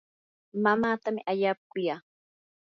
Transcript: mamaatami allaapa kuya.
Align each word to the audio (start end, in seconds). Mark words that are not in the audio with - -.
mamaatami 0.63 1.21
allaapa 1.31 1.63
kuya. 1.71 1.95